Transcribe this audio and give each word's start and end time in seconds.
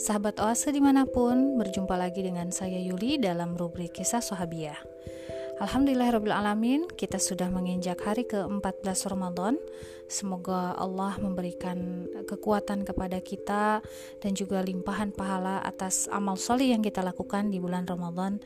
Sahabat 0.02 0.42
oase 0.42 0.74
di 0.74 0.82
mana 0.82 1.06
pun 1.06 1.54
Berjumpa 1.54 1.94
lagi 1.94 2.26
dengan 2.26 2.50
saya 2.50 2.74
Yuli 2.74 3.22
Dalam 3.22 3.54
rubrik 3.54 3.94
kisah 3.94 4.18
sahabiah 4.18 4.74
Alhamdulillahirrahmanirrahim 5.62 6.90
Kita 6.90 7.22
sudah 7.22 7.46
menginjak 7.46 8.02
hari 8.02 8.26
ke-14 8.26 9.06
Ramadan. 9.06 9.62
Semoga 10.10 10.74
Allah 10.74 11.14
memberikan 11.22 12.10
kekuatan 12.26 12.82
kepada 12.82 13.22
kita 13.22 13.78
Dan 14.18 14.34
juga 14.34 14.58
limpahan 14.58 15.14
pahala 15.14 15.62
atas 15.62 16.10
amal 16.10 16.34
soleh 16.34 16.74
yang 16.74 16.82
kita 16.82 17.06
lakukan 17.06 17.54
di 17.54 17.62
bulan 17.62 17.86
Ramadan 17.86 18.42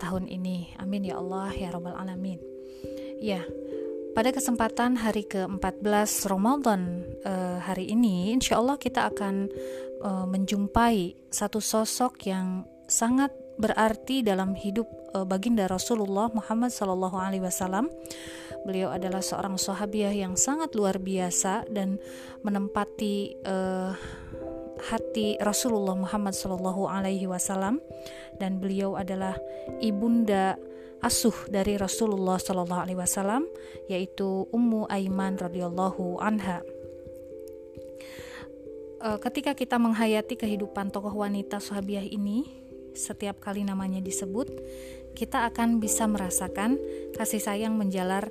tahun 0.00 0.32
ini 0.32 0.80
Amin 0.80 1.04
ya 1.04 1.20
Allah 1.20 1.52
ya 1.52 1.68
Rabbal 1.68 1.94
Alamin 2.00 2.50
Ya, 3.20 3.44
pada 4.16 4.32
kesempatan 4.32 4.96
hari 4.96 5.28
ke-14 5.28 6.24
Ramadan 6.24 7.04
uh, 7.20 7.60
hari 7.60 7.92
ini, 7.92 8.32
insya 8.32 8.56
Allah 8.56 8.80
kita 8.80 9.12
akan 9.12 9.52
uh, 10.00 10.24
menjumpai 10.24 11.28
satu 11.28 11.60
sosok 11.60 12.16
yang 12.24 12.64
sangat 12.88 13.28
berarti 13.60 14.24
dalam 14.24 14.56
hidup 14.56 14.88
uh, 15.12 15.28
baginda 15.28 15.68
Rasulullah 15.68 16.32
Muhammad 16.32 16.72
Wasallam. 16.72 17.92
Beliau 18.64 18.88
adalah 18.88 19.20
seorang 19.20 19.60
sahabiah 19.60 20.16
yang 20.16 20.32
sangat 20.32 20.72
luar 20.72 20.96
biasa 20.96 21.68
dan 21.68 22.00
menempati 22.40 23.36
uh, 23.44 23.92
hati 24.88 25.36
Rasulullah 25.40 25.96
Muhammad 25.96 26.32
Sallallahu 26.32 26.88
Alaihi 26.88 27.28
Wasallam 27.28 27.78
dan 28.40 28.58
beliau 28.58 28.96
adalah 28.96 29.36
ibunda 29.84 30.56
asuh 31.00 31.34
dari 31.48 31.80
Rasulullah 31.80 32.36
Shallallahu 32.36 32.80
Alaihi 32.84 32.98
Wasallam 33.00 33.48
yaitu 33.88 34.48
Ummu 34.52 34.88
Aiman 34.92 35.40
radhiyallahu 35.40 36.20
anha. 36.20 36.60
E, 39.00 39.08
ketika 39.24 39.56
kita 39.56 39.80
menghayati 39.80 40.36
kehidupan 40.36 40.92
tokoh 40.92 41.12
wanita 41.12 41.58
sahabiah 41.60 42.04
ini, 42.04 42.44
setiap 42.92 43.40
kali 43.40 43.64
namanya 43.64 44.04
disebut, 44.04 44.52
kita 45.16 45.48
akan 45.48 45.80
bisa 45.80 46.04
merasakan 46.04 46.76
kasih 47.16 47.40
sayang 47.40 47.74
menjalar 47.80 48.28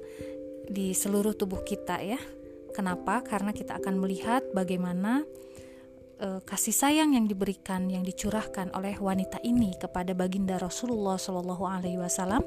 di 0.69 0.93
seluruh 0.93 1.33
tubuh 1.33 1.65
kita 1.65 1.97
ya. 2.05 2.21
Kenapa? 2.69 3.25
Karena 3.25 3.49
kita 3.49 3.81
akan 3.81 3.97
melihat 3.97 4.45
bagaimana 4.53 5.25
uh, 6.19 6.39
kasih 6.43 6.75
sayang 6.75 7.15
yang 7.15 7.25
diberikan 7.25 7.87
yang 7.87 8.03
dicurahkan 8.03 8.71
oleh 8.75 8.95
wanita 8.99 9.39
ini 9.41 9.73
kepada 9.79 10.11
baginda 10.13 10.59
Rasulullah 10.59 11.15
Shallallahu 11.15 11.63
Alaihi 11.65 11.99
Wasallam 11.99 12.43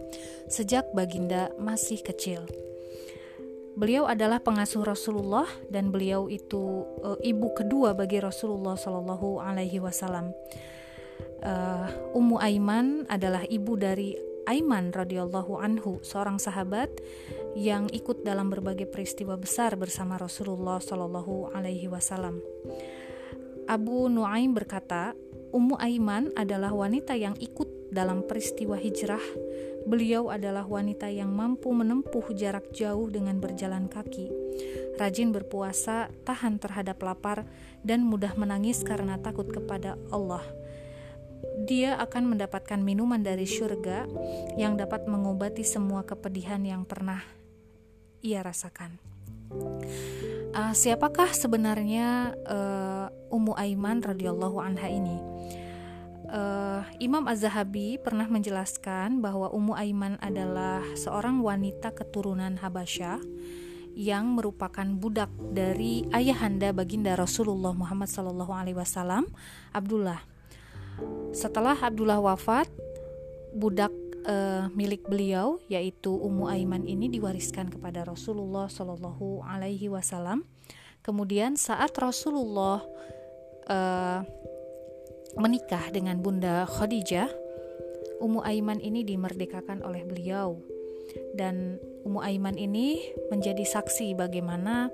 sejak 0.48 0.88
baginda 0.92 1.50
masih 1.58 2.00
kecil. 2.04 2.44
Beliau 3.72 4.04
adalah 4.04 4.36
pengasuh 4.44 4.84
Rasulullah 4.84 5.48
dan 5.72 5.88
beliau 5.88 6.28
itu 6.28 6.84
uh, 7.00 7.16
ibu 7.24 7.56
kedua 7.56 7.96
bagi 7.96 8.20
Rasulullah 8.20 8.76
Shallallahu 8.76 9.40
Alaihi 9.40 9.80
Wasallam. 9.80 10.36
Uh, 11.42 11.90
Ummu 12.14 12.38
Aiman 12.38 13.08
adalah 13.10 13.42
ibu 13.48 13.74
dari 13.74 14.14
Aiman 14.46 14.90
radhiyallahu 14.90 15.54
anhu, 15.62 16.02
seorang 16.02 16.42
sahabat 16.42 16.90
yang 17.54 17.86
ikut 17.94 18.26
dalam 18.26 18.50
berbagai 18.50 18.90
peristiwa 18.90 19.38
besar 19.38 19.78
bersama 19.78 20.18
Rasulullah 20.18 20.82
Shallallahu 20.82 21.54
alaihi 21.54 21.86
wasallam. 21.86 22.42
Abu 23.70 24.10
Nuaim 24.10 24.54
berkata, 24.54 25.14
Ummu 25.52 25.76
Aiman 25.76 26.32
adalah 26.34 26.72
wanita 26.72 27.12
yang 27.12 27.36
ikut 27.36 27.92
dalam 27.92 28.24
peristiwa 28.24 28.74
hijrah. 28.74 29.22
Beliau 29.84 30.32
adalah 30.32 30.64
wanita 30.64 31.12
yang 31.12 31.28
mampu 31.28 31.74
menempuh 31.74 32.32
jarak 32.32 32.72
jauh 32.72 33.10
dengan 33.12 33.36
berjalan 33.42 33.90
kaki, 33.90 34.32
rajin 34.96 35.34
berpuasa, 35.34 36.08
tahan 36.24 36.56
terhadap 36.56 37.02
lapar, 37.02 37.44
dan 37.84 38.06
mudah 38.06 38.32
menangis 38.38 38.80
karena 38.80 39.20
takut 39.20 39.50
kepada 39.50 40.00
Allah. 40.08 40.42
Dia 41.66 41.98
akan 41.98 42.32
mendapatkan 42.32 42.80
minuman 42.80 43.20
dari 43.20 43.44
surga 43.44 44.06
yang 44.56 44.78
dapat 44.78 45.04
mengobati 45.10 45.66
semua 45.66 46.06
kepedihan 46.06 46.62
yang 46.62 46.86
pernah 46.86 47.20
ia 48.22 48.40
rasakan. 48.40 48.96
Uh, 50.52 50.72
siapakah 50.72 51.34
sebenarnya 51.34 52.38
uh, 52.46 53.08
Ummu 53.32 53.56
Aiman 53.56 54.04
radhiyallahu 54.04 54.60
anha 54.60 54.86
ini? 54.92 55.16
Uh, 56.32 56.84
Imam 57.00 57.24
Az-Zahabi 57.28 57.96
pernah 58.00 58.28
menjelaskan 58.28 59.24
bahwa 59.24 59.48
Ummu 59.50 59.72
Aiman 59.72 60.20
adalah 60.20 60.84
seorang 60.96 61.40
wanita 61.40 61.92
keturunan 61.92 62.60
Habasyah 62.60 63.20
yang 63.92 64.36
merupakan 64.36 64.88
budak 64.96 65.28
dari 65.52 66.08
ayahanda 66.12 66.72
baginda 66.72 67.12
Rasulullah 67.12 67.76
Muhammad 67.76 68.08
SAW, 68.08 69.28
Abdullah. 69.76 70.20
Setelah 71.32 71.76
Abdullah 71.76 72.20
wafat, 72.20 72.68
budak 73.52 73.92
uh, 74.24 74.72
milik 74.72 75.04
beliau 75.06 75.60
yaitu 75.68 76.12
Ummu 76.12 76.48
Aiman 76.48 76.88
ini 76.88 77.12
diwariskan 77.12 77.68
kepada 77.68 78.06
Rasulullah 78.06 78.68
Shallallahu 78.72 79.44
Alaihi 79.44 79.92
Wasallam. 79.92 80.48
Kemudian 81.02 81.58
saat 81.58 81.92
Rasulullah 81.98 82.80
uh, 83.68 84.24
menikah 85.36 85.90
dengan 85.92 86.20
Bunda 86.20 86.64
Khadijah, 86.66 87.28
Ummu 88.22 88.42
Aiman 88.46 88.78
ini 88.78 89.02
dimerdekakan 89.02 89.82
oleh 89.82 90.06
beliau 90.06 90.62
dan 91.34 91.78
Ummu 92.02 92.20
Aiman 92.22 92.56
ini 92.58 92.98
menjadi 93.30 93.62
saksi 93.62 94.18
bagaimana 94.18 94.90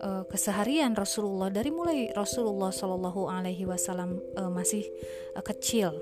uh, 0.00 0.24
keseharian 0.26 0.96
Rasulullah 0.96 1.52
dari 1.52 1.68
mulai 1.68 2.08
Rasulullah 2.14 2.72
Shallallahu 2.72 3.28
Alaihi 3.28 3.68
Wasallam 3.68 4.18
uh, 4.38 4.50
masih 4.50 4.86
uh, 5.36 5.44
kecil. 5.44 5.94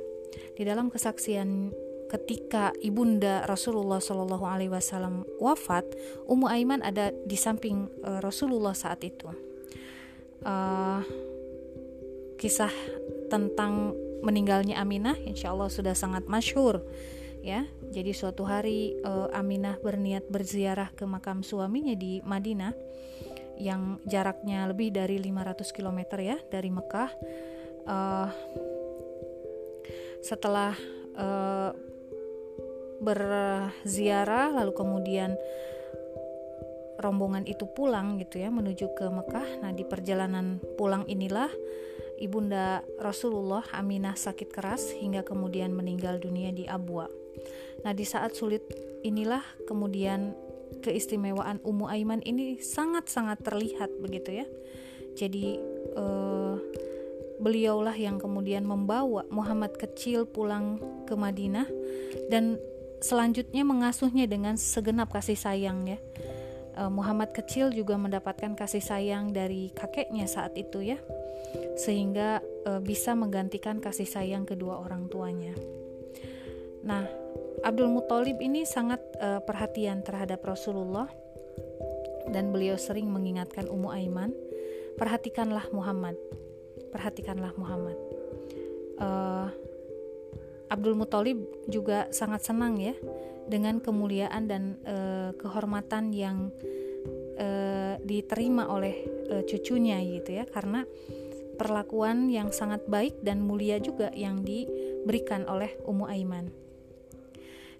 Di 0.56 0.62
dalam 0.64 0.92
kesaksian 0.92 1.72
ketika 2.06 2.70
ibunda 2.78 3.42
Rasulullah 3.50 3.98
Shallallahu 3.98 4.44
Alaihi 4.46 4.70
Wasallam 4.70 5.26
wafat, 5.42 5.84
Ummu 6.30 6.46
Aiman 6.46 6.80
ada 6.84 7.10
di 7.26 7.34
samping 7.34 7.90
uh, 8.06 8.22
Rasulullah 8.22 8.76
saat 8.76 9.02
itu. 9.02 9.26
Uh, 10.46 11.02
kisah 12.36 12.72
tentang 13.32 13.96
meninggalnya 14.22 14.80
Aminah, 14.80 15.16
insya 15.18 15.52
Allah 15.52 15.68
sudah 15.68 15.92
sangat 15.92 16.24
masyhur, 16.30 16.84
ya. 17.44 17.66
Jadi 17.92 18.12
suatu 18.12 18.46
hari 18.46 18.96
uh, 19.04 19.30
Aminah 19.32 19.78
berniat 19.80 20.26
berziarah 20.28 20.90
ke 20.94 21.04
makam 21.06 21.42
suaminya 21.42 21.94
di 21.94 22.20
Madinah, 22.22 22.74
yang 23.56 23.98
jaraknya 24.04 24.68
lebih 24.68 24.92
dari 24.92 25.16
500 25.20 25.72
km 25.72 26.00
ya 26.20 26.36
dari 26.52 26.68
Mekah. 26.68 27.10
Uh, 27.86 28.28
setelah 30.20 30.74
uh, 31.14 31.70
berziarah 32.98 34.56
lalu 34.56 34.72
kemudian 34.74 35.36
rombongan 36.96 37.44
itu 37.44 37.68
pulang 37.68 38.16
gitu 38.18 38.40
ya 38.40 38.48
menuju 38.48 38.96
ke 38.96 39.06
Mekah. 39.06 39.60
Nah, 39.62 39.70
di 39.72 39.84
perjalanan 39.84 40.58
pulang 40.80 41.04
inilah 41.06 41.52
ibunda 42.20 42.82
Rasulullah 43.00 43.64
Aminah 43.72 44.16
sakit 44.16 44.52
keras 44.52 44.92
hingga 44.96 45.22
kemudian 45.22 45.72
meninggal 45.72 46.20
dunia 46.20 46.50
di 46.52 46.64
Abwa. 46.68 47.08
Nah, 47.84 47.92
di 47.92 48.04
saat 48.08 48.34
sulit 48.34 48.64
inilah 49.04 49.44
kemudian 49.68 50.32
keistimewaan 50.80 51.62
Ummu 51.62 51.86
Aiman 51.86 52.24
ini 52.24 52.58
sangat-sangat 52.58 53.44
terlihat 53.44 53.90
begitu 54.02 54.42
ya. 54.42 54.46
Jadi 55.16 55.60
eh, 55.96 56.56
beliaulah 57.40 57.94
yang 57.94 58.16
kemudian 58.16 58.64
membawa 58.64 59.24
Muhammad 59.28 59.76
kecil 59.76 60.24
pulang 60.24 60.80
ke 61.04 61.14
Madinah 61.14 61.68
dan 62.32 62.56
selanjutnya 63.04 63.62
mengasuhnya 63.62 64.24
dengan 64.24 64.56
segenap 64.56 65.12
kasih 65.12 65.36
sayang 65.36 65.84
ya. 65.86 65.98
E, 66.76 66.82
Muhammad 66.92 67.32
kecil 67.32 67.72
juga 67.72 67.96
mendapatkan 67.96 68.52
kasih 68.52 68.84
sayang 68.84 69.32
dari 69.32 69.72
kakeknya 69.72 70.28
saat 70.28 70.52
itu 70.60 70.84
ya. 70.84 71.00
Sehingga 71.80 72.44
e, 72.68 72.78
bisa 72.84 73.16
menggantikan 73.16 73.80
kasih 73.80 74.06
sayang 74.06 74.44
kedua 74.44 74.84
orang 74.84 75.08
tuanya. 75.08 75.56
Nah, 76.84 77.08
Abdul 77.64 77.88
Muthalib 77.88 78.36
ini 78.38 78.68
sangat 78.68 79.00
e, 79.16 79.40
perhatian 79.40 80.04
terhadap 80.04 80.44
Rasulullah 80.44 81.08
dan 82.30 82.50
beliau 82.50 82.74
sering 82.76 83.08
mengingatkan 83.08 83.70
Ummu 83.70 83.90
Aiman, 83.90 84.34
perhatikanlah 84.98 85.70
Muhammad. 85.70 86.18
Perhatikanlah 86.90 87.52
Muhammad. 87.54 87.98
Uh, 88.96 89.52
Abdul 90.72 90.98
Muthalib 90.98 91.44
juga 91.70 92.08
sangat 92.10 92.42
senang 92.42 92.80
ya 92.80 92.96
dengan 93.46 93.78
kemuliaan 93.78 94.50
dan 94.50 94.78
e, 94.82 94.96
kehormatan 95.38 96.10
yang 96.10 96.50
e, 97.38 97.48
diterima 98.02 98.66
oleh 98.66 98.94
e, 99.30 99.34
cucunya 99.46 100.02
gitu 100.02 100.42
ya 100.42 100.44
karena 100.50 100.82
perlakuan 101.56 102.28
yang 102.28 102.52
sangat 102.52 102.84
baik 102.84 103.22
dan 103.24 103.40
mulia 103.40 103.80
juga 103.80 104.12
yang 104.12 104.44
diberikan 104.44 105.48
oleh 105.48 105.72
Ummu 105.88 106.04
Aiman. 106.04 106.52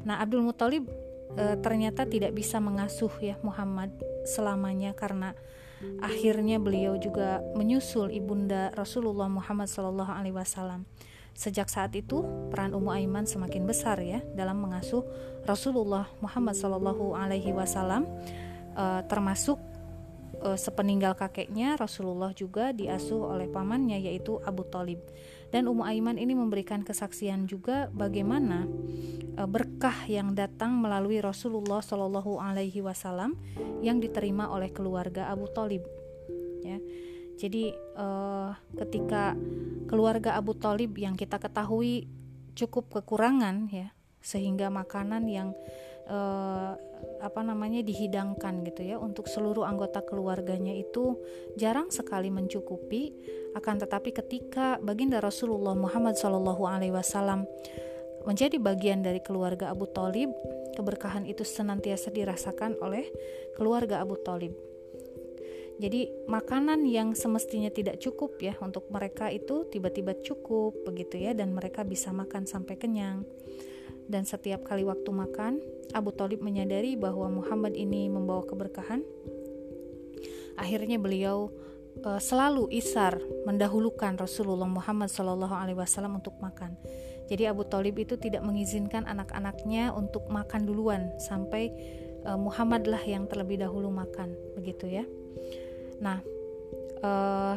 Nah, 0.07 0.23
Abdul 0.23 0.47
Muthalib 0.47 0.89
e, 1.37 1.59
ternyata 1.61 2.09
tidak 2.09 2.33
bisa 2.33 2.63
mengasuh 2.63 3.13
ya 3.21 3.37
Muhammad 3.45 3.93
selamanya 4.25 4.97
karena 4.97 5.37
akhirnya 6.01 6.57
beliau 6.57 6.97
juga 6.97 7.45
menyusul 7.53 8.09
ibunda 8.09 8.73
Rasulullah 8.73 9.29
Muhammad 9.29 9.69
Shallallahu 9.69 10.13
Alaihi 10.13 10.37
Wasallam. 10.37 10.89
Sejak 11.37 11.69
saat 11.69 11.93
itu 11.93 12.25
peran 12.49 12.73
Ummu 12.73 12.89
Aiman 12.97 13.29
semakin 13.29 13.69
besar 13.69 14.01
ya 14.01 14.25
dalam 14.33 14.57
mengasuh 14.57 15.05
Rasulullah 15.45 16.09
Muhammad 16.25 16.57
Shallallahu 16.57 17.13
Alaihi 17.13 17.53
Wasallam, 17.53 18.09
e, 18.73 19.05
termasuk 19.05 19.61
e, 20.41 20.57
sepeninggal 20.57 21.13
kakeknya 21.13 21.77
Rasulullah 21.77 22.33
juga 22.33 22.73
diasuh 22.73 23.37
oleh 23.37 23.53
pamannya 23.53 24.01
yaitu 24.01 24.41
Abu 24.49 24.65
Talib. 24.65 25.05
Dan 25.53 25.69
Ummu 25.69 25.85
Aiman 25.85 26.17
ini 26.17 26.33
memberikan 26.33 26.81
kesaksian 26.81 27.45
juga 27.45 27.93
bagaimana 27.93 28.65
e, 29.37 29.43
berkah 29.45 30.09
yang 30.09 30.33
datang 30.33 30.81
melalui 30.81 31.21
Rasulullah 31.21 31.85
Shallallahu 31.85 32.41
Alaihi 32.41 32.81
Wasallam 32.81 33.37
yang 33.85 34.01
diterima 34.01 34.49
oleh 34.49 34.73
keluarga 34.73 35.29
Abu 35.29 35.53
Talib. 35.53 35.85
Ya, 36.65 36.81
jadi 37.37 37.77
e, 37.77 38.07
ketika 38.81 39.37
keluarga 39.87 40.35
Abu 40.35 40.57
Talib 40.57 40.97
yang 40.97 41.15
kita 41.15 41.37
ketahui 41.37 42.09
cukup 42.57 42.89
kekurangan 42.91 43.69
ya, 43.69 43.93
sehingga 44.27 44.73
makanan 44.73 45.29
yang 45.31 45.55
uh, 46.11 46.75
apa 47.23 47.41
namanya 47.43 47.83
dihidangkan 47.83 48.67
gitu 48.67 48.83
ya 48.83 48.97
untuk 48.99 49.31
seluruh 49.31 49.63
anggota 49.63 50.03
keluarganya 50.03 50.75
itu 50.75 51.19
jarang 51.55 51.95
sekali 51.95 52.31
mencukupi 52.31 53.13
akan 53.55 53.77
tetapi 53.87 54.11
ketika 54.11 54.83
baginda 54.83 55.23
Rasulullah 55.23 55.79
Muhammad 55.79 56.19
Wasallam 56.19 57.47
menjadi 58.27 58.59
bagian 58.59 59.07
dari 59.07 59.23
keluarga 59.23 59.71
Abu 59.71 59.87
Talib 59.91 60.35
keberkahan 60.75 61.25
itu 61.25 61.47
senantiasa 61.47 62.11
dirasakan 62.11 62.83
oleh 62.83 63.07
keluarga 63.55 64.03
Abu 64.03 64.19
Talib 64.21 64.53
jadi 65.77 66.09
makanan 66.25 66.89
yang 66.89 67.13
semestinya 67.13 67.69
tidak 67.69 68.01
cukup 68.01 68.41
ya 68.41 68.57
untuk 68.65 68.89
mereka 68.89 69.29
itu 69.29 69.69
tiba-tiba 69.69 70.17
cukup 70.25 70.73
begitu 70.89 71.21
ya 71.21 71.37
dan 71.37 71.53
mereka 71.53 71.85
bisa 71.85 72.13
makan 72.17 72.49
sampai 72.49 72.81
kenyang 72.81 73.29
dan 74.07 74.23
setiap 74.23 74.63
kali 74.63 74.87
waktu 74.87 75.11
makan, 75.11 75.59
Abu 75.91 76.15
Talib 76.15 76.39
menyadari 76.39 76.95
bahwa 76.95 77.27
Muhammad 77.27 77.75
ini 77.75 78.07
membawa 78.07 78.47
keberkahan. 78.47 79.03
Akhirnya 80.55 80.97
beliau 80.97 81.51
uh, 82.07 82.23
selalu 82.23 82.71
isar 82.71 83.19
mendahulukan 83.45 84.15
Rasulullah 84.17 84.71
Muhammad 84.71 85.11
SAW 85.11 85.43
untuk 86.15 86.39
makan. 86.39 86.79
Jadi 87.27 87.51
Abu 87.51 87.67
Talib 87.67 87.99
itu 87.99 88.15
tidak 88.15 88.47
mengizinkan 88.47 89.03
anak-anaknya 89.11 89.91
untuk 89.91 90.31
makan 90.31 90.63
duluan 90.63 91.11
sampai 91.19 91.75
uh, 92.23 92.39
Muhammad 92.39 92.87
lah 92.87 93.03
yang 93.03 93.27
terlebih 93.27 93.59
dahulu 93.59 93.91
makan, 93.91 94.39
begitu 94.55 94.87
ya. 94.87 95.05
Nah, 96.01 96.21
uh, 97.03 97.57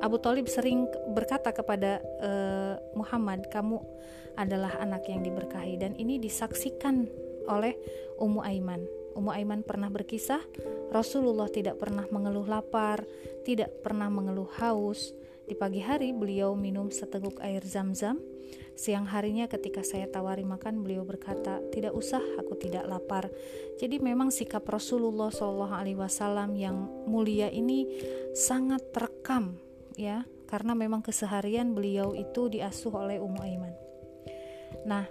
Abu 0.00 0.16
Talib 0.20 0.46
sering 0.48 0.88
berkata 1.12 1.52
kepada 1.52 2.00
uh, 2.20 2.74
Muhammad, 2.96 3.48
"Kamu 3.48 3.76
adalah 4.36 4.76
anak 4.80 5.08
yang 5.08 5.24
diberkahi." 5.24 5.80
Dan 5.80 5.96
ini 5.96 6.20
disaksikan 6.20 7.08
oleh 7.48 7.74
Ummu 8.20 8.40
Aiman. 8.44 8.82
Ummu 9.16 9.30
Aiman 9.34 9.60
pernah 9.66 9.90
berkisah, 9.90 10.40
Rasulullah 10.94 11.50
tidak 11.50 11.82
pernah 11.82 12.06
mengeluh 12.08 12.46
lapar, 12.46 13.02
tidak 13.42 13.82
pernah 13.82 14.06
mengeluh 14.06 14.48
haus. 14.62 15.10
Di 15.50 15.58
pagi 15.58 15.82
hari 15.82 16.14
beliau 16.14 16.54
minum 16.54 16.94
seteguk 16.94 17.42
air 17.42 17.64
zam-zam. 17.66 18.22
Siang 18.80 19.04
harinya 19.12 19.44
ketika 19.44 19.84
saya 19.84 20.08
tawari 20.08 20.40
makan, 20.40 20.80
beliau 20.80 21.04
berkata, 21.04 21.60
"Tidak 21.68 21.92
usah, 21.92 22.24
aku 22.40 22.56
tidak 22.56 22.88
lapar." 22.88 23.28
Jadi 23.76 24.00
memang 24.00 24.32
sikap 24.32 24.64
Rasulullah 24.64 25.28
SAW 25.28 26.56
yang 26.56 26.88
mulia 27.04 27.52
ini 27.52 27.84
sangat 28.32 28.88
terekam 28.88 29.60
ya 30.00 30.24
karena 30.48 30.72
memang 30.72 31.04
keseharian 31.04 31.76
beliau 31.76 32.16
itu 32.16 32.48
diasuh 32.48 32.88
oleh 32.96 33.20
Ummu 33.20 33.40
Aiman. 33.44 33.74
Nah, 34.88 35.04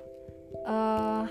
uh, 0.66 1.30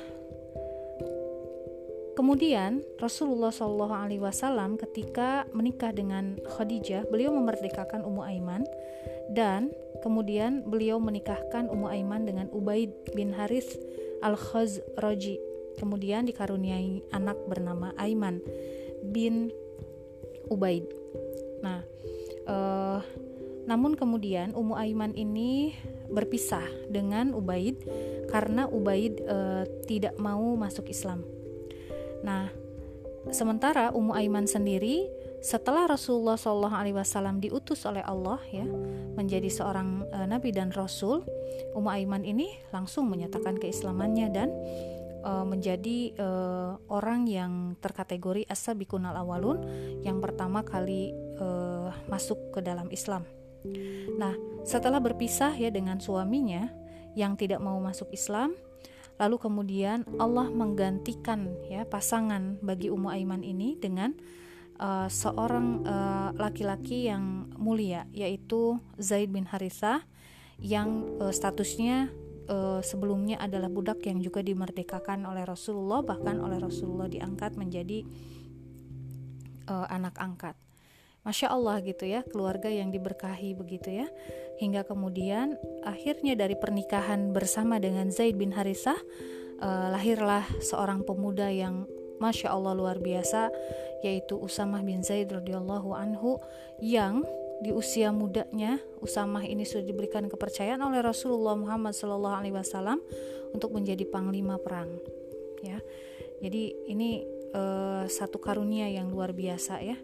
kemudian 2.14 2.87
Rasulullah 3.02 3.50
Wasallam 3.50 4.79
ketika 4.79 5.43
menikah 5.50 5.90
dengan 5.90 6.38
Khadijah, 6.46 7.11
beliau 7.11 7.35
memerdekakan 7.35 8.06
Ummu 8.06 8.23
Aiman 8.23 8.62
dan 9.35 9.75
kemudian 10.04 10.66
beliau 10.66 10.98
menikahkan 11.02 11.68
Ummu 11.68 11.88
Aiman 11.90 12.26
dengan 12.26 12.46
Ubaid 12.50 13.14
bin 13.14 13.34
Harith 13.34 13.78
al 14.22 14.34
Khazraji. 14.34 15.38
Kemudian 15.78 16.26
dikaruniai 16.26 17.06
anak 17.14 17.38
bernama 17.46 17.94
Aiman 17.94 18.42
bin 19.14 19.54
Ubaid. 20.50 20.90
Nah, 21.62 21.86
uh, 22.50 22.98
namun 23.68 23.94
kemudian 23.94 24.56
Ummu 24.56 24.74
Aiman 24.74 25.12
ini 25.12 25.76
berpisah 26.08 26.64
dengan 26.88 27.36
Ubaid 27.36 27.84
karena 28.32 28.64
Ubaid 28.64 29.20
e, 29.20 29.38
tidak 29.84 30.16
mau 30.16 30.56
masuk 30.56 30.88
Islam. 30.88 31.20
Nah, 32.24 32.48
sementara 33.28 33.92
Ummu 33.92 34.16
Aiman 34.16 34.48
sendiri 34.48 35.04
setelah 35.38 35.87
Rasulullah 35.87 36.35
SAW 36.35 37.38
diutus 37.38 37.87
oleh 37.87 38.02
Allah 38.02 38.43
ya 38.50 38.67
menjadi 39.14 39.46
seorang 39.46 40.02
e, 40.11 40.19
nabi 40.26 40.50
dan 40.50 40.75
rasul, 40.75 41.23
Ummu 41.79 41.90
Aiman 41.90 42.26
ini 42.26 42.50
langsung 42.75 43.06
menyatakan 43.06 43.55
keislamannya 43.55 44.26
dan 44.35 44.50
e, 45.23 45.32
menjadi 45.46 45.99
e, 46.11 46.29
orang 46.90 47.31
yang 47.31 47.79
terkategori 47.79 48.50
as-sabiqunal 48.50 49.14
awalun 49.14 49.62
yang 50.02 50.19
pertama 50.19 50.67
kali 50.67 51.14
e, 51.14 51.49
masuk 52.11 52.58
ke 52.58 52.61
dalam 52.62 52.90
Islam. 52.90 53.23
Nah, 54.19 54.35
setelah 54.67 54.99
berpisah 54.99 55.55
ya 55.55 55.70
dengan 55.70 56.02
suaminya 56.02 56.70
yang 57.14 57.35
tidak 57.38 57.62
mau 57.62 57.79
masuk 57.79 58.11
Islam, 58.11 58.55
lalu 59.19 59.38
kemudian 59.38 60.02
Allah 60.19 60.46
menggantikan 60.50 61.50
ya 61.67 61.82
pasangan 61.87 62.58
bagi 62.62 62.90
Ummu 62.90 63.11
Aiman 63.11 63.43
ini 63.43 63.75
dengan 63.79 64.14
uh, 64.78 65.10
seorang 65.10 65.84
uh, 65.84 66.30
laki-laki 66.38 67.10
yang 67.10 67.50
mulia 67.58 68.06
yaitu 68.14 68.78
Zaid 68.96 69.30
bin 69.34 69.44
Harithah 69.46 70.02
yang 70.58 71.06
uh, 71.22 71.30
statusnya 71.30 72.10
uh, 72.50 72.80
sebelumnya 72.82 73.38
adalah 73.38 73.70
budak 73.70 74.02
yang 74.06 74.19
juga 74.19 74.42
dimerdekakan 74.42 75.26
oleh 75.28 75.46
Rasulullah 75.46 76.02
bahkan 76.02 76.40
oleh 76.42 76.58
Rasulullah 76.58 77.06
diangkat 77.06 77.54
menjadi 77.54 78.02
uh, 79.68 79.87
anak 79.92 80.16
angkat. 80.18 80.56
Masya 81.26 81.52
Allah 81.52 81.85
gitu 81.85 82.08
ya, 82.08 82.25
keluarga 82.25 82.73
yang 82.73 82.88
diberkahi 82.88 83.52
begitu 83.52 84.00
ya. 84.00 84.08
Hingga 84.58 84.88
kemudian 84.88 85.61
akhirnya 85.85 86.32
dari 86.35 86.56
pernikahan 86.56 87.37
bersama 87.37 87.76
dengan 87.76 88.08
Zaid 88.08 88.40
bin 88.40 88.56
Harisah, 88.56 88.97
uh, 89.61 89.87
lahirlah 89.92 90.47
seorang 90.64 91.04
pemuda 91.04 91.52
yang 91.52 91.85
Masya 92.18 92.54
Allah 92.54 92.75
luar 92.75 92.98
biasa, 92.98 93.50
yaitu 94.02 94.38
Usamah 94.38 94.82
bin 94.82 95.02
Zaid 95.02 95.30
radhiyallahu 95.30 95.94
anhu 95.94 96.38
yang 96.78 97.26
di 97.58 97.75
usia 97.75 98.14
mudanya 98.14 98.78
Usamah 99.02 99.42
ini 99.42 99.66
sudah 99.66 99.82
diberikan 99.82 100.30
kepercayaan 100.30 100.78
oleh 100.78 101.02
Rasulullah 101.02 101.58
Muhammad 101.58 101.94
Wasallam 102.54 103.02
untuk 103.50 103.75
menjadi 103.75 104.06
panglima 104.06 104.62
perang. 104.62 104.94
Ya, 105.58 105.82
jadi 106.38 106.70
ini 106.87 107.26
uh, 107.54 108.06
satu 108.06 108.38
karunia 108.38 108.87
yang 108.87 109.10
luar 109.10 109.34
biasa 109.34 109.82
ya 109.82 109.98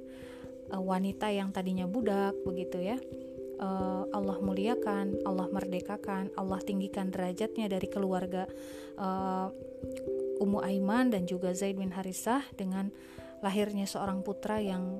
uh, 0.75 0.83
wanita 0.83 1.31
yang 1.31 1.55
tadinya 1.55 1.87
budak 1.87 2.35
begitu 2.43 2.83
ya 2.83 2.99
uh, 3.61 4.05
Allah 4.11 4.39
muliakan, 4.41 5.23
Allah 5.27 5.47
merdekakan, 5.51 6.35
Allah 6.35 6.61
tinggikan 6.63 7.11
derajatnya 7.11 7.71
dari 7.71 7.89
keluarga 7.91 8.49
uh, 8.99 9.51
Ummu 10.41 10.63
Aiman 10.63 11.15
dan 11.15 11.29
juga 11.29 11.55
Zaid 11.55 11.79
bin 11.79 11.95
Harisah 11.95 12.43
dengan 12.55 12.91
lahirnya 13.45 13.85
seorang 13.85 14.25
putra 14.25 14.59
yang 14.59 14.99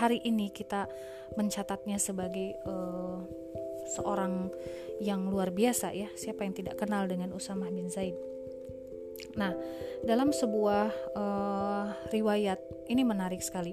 hari 0.00 0.20
ini 0.24 0.52
kita 0.52 0.88
mencatatnya 1.36 1.96
sebagai 1.96 2.56
uh, 2.68 3.24
seorang 3.96 4.52
yang 5.00 5.28
luar 5.28 5.50
biasa 5.52 5.92
ya. 5.92 6.08
Siapa 6.14 6.44
yang 6.44 6.54
tidak 6.56 6.80
kenal 6.80 7.08
dengan 7.08 7.32
Usamah 7.32 7.68
bin 7.68 7.88
Zaid? 7.88 8.14
Nah, 9.38 9.54
dalam 10.04 10.34
sebuah 10.34 11.14
uh, 11.14 11.86
riwayat 12.10 12.60
ini 12.90 13.02
menarik 13.06 13.40
sekali. 13.40 13.72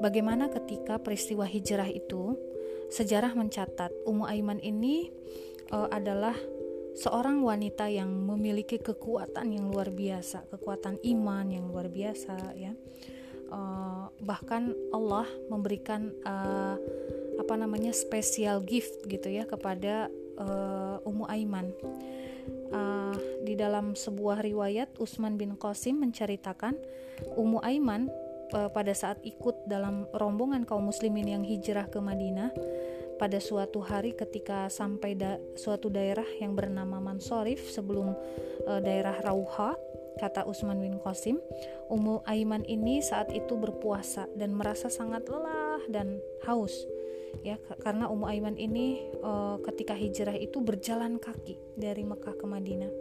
Bagaimana 0.00 0.48
ketika 0.48 0.96
peristiwa 0.96 1.44
hijrah 1.44 1.86
itu 1.86 2.34
sejarah 2.88 3.36
mencatat 3.36 3.92
Ummu 4.08 4.24
Aiman 4.24 4.58
ini 4.64 5.12
uh, 5.70 5.86
adalah 5.92 6.34
seorang 6.96 7.42
wanita 7.42 7.86
yang 7.86 8.10
memiliki 8.10 8.78
kekuatan 8.80 9.54
yang 9.54 9.70
luar 9.70 9.90
biasa, 9.90 10.46
kekuatan 10.50 10.98
iman 11.02 11.46
yang 11.50 11.64
luar 11.70 11.90
biasa 11.90 12.54
ya. 12.58 12.72
Uh, 13.50 14.06
bahkan 14.22 14.70
Allah 14.94 15.26
memberikan 15.50 16.14
uh, 16.22 16.78
apa 17.34 17.54
namanya 17.58 17.90
special 17.90 18.62
gift 18.62 19.02
gitu 19.10 19.26
ya 19.26 19.42
kepada 19.42 20.06
uh, 20.38 21.02
Ummu 21.02 21.26
Aiman. 21.26 21.74
uh, 22.70 23.16
di 23.42 23.58
dalam 23.58 23.98
sebuah 23.98 24.46
riwayat 24.46 24.94
Utsman 25.02 25.34
bin 25.34 25.58
Qasim 25.58 25.98
menceritakan 25.98 26.78
Ummu 27.34 27.58
Aiman 27.66 28.06
uh, 28.54 28.70
pada 28.70 28.94
saat 28.94 29.18
ikut 29.26 29.66
dalam 29.66 30.06
rombongan 30.14 30.62
kaum 30.62 30.86
muslimin 30.86 31.26
yang 31.26 31.44
hijrah 31.44 31.90
ke 31.90 31.98
Madinah 31.98 32.54
pada 33.20 33.36
suatu 33.36 33.84
hari 33.84 34.16
ketika 34.16 34.72
sampai 34.72 35.12
da 35.12 35.36
suatu 35.52 35.92
daerah 35.92 36.24
yang 36.40 36.56
bernama 36.56 36.96
Mansorif 37.04 37.68
sebelum 37.68 38.16
uh, 38.64 38.80
daerah 38.80 39.20
Rauha 39.20 39.76
kata 40.16 40.48
Utsman 40.48 40.80
bin 40.80 40.96
Qasim 41.04 41.36
Ummu 41.92 42.24
Aiman 42.24 42.64
ini 42.64 43.04
saat 43.04 43.28
itu 43.36 43.60
berpuasa 43.60 44.24
dan 44.32 44.56
merasa 44.56 44.88
sangat 44.88 45.28
lelah 45.28 45.84
dan 45.92 46.16
haus 46.48 46.72
ya 47.44 47.60
karena 47.84 48.08
Ummu 48.08 48.24
Aiman 48.24 48.56
ini 48.56 49.04
uh, 49.20 49.60
ketika 49.68 49.92
hijrah 49.92 50.34
itu 50.40 50.64
berjalan 50.64 51.20
kaki 51.20 51.60
dari 51.76 52.02
Mekah 52.02 52.34
ke 52.34 52.46
Madinah. 52.48 52.92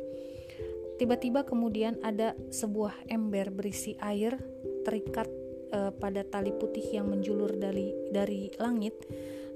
Tiba-tiba 0.99 1.47
kemudian 1.47 1.95
ada 2.03 2.35
sebuah 2.51 3.07
ember 3.07 3.55
berisi 3.55 3.95
air 4.03 4.35
terikat 4.83 5.31
uh, 5.71 5.95
pada 5.95 6.27
tali 6.27 6.51
putih 6.51 6.83
yang 6.91 7.07
menjulur 7.07 7.55
dari 7.55 7.95
dari 8.11 8.51
langit. 8.59 8.95